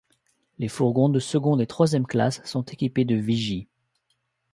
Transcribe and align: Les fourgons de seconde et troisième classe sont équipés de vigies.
Les 0.57 0.67
fourgons 0.67 1.09
de 1.09 1.19
seconde 1.19 1.61
et 1.61 1.67
troisième 1.67 2.07
classe 2.07 2.43
sont 2.43 2.63
équipés 2.63 3.05
de 3.05 3.13
vigies. 3.13 3.67